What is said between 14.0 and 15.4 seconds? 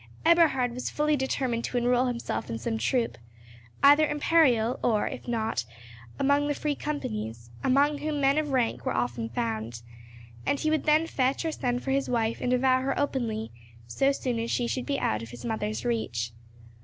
soon as she should be out of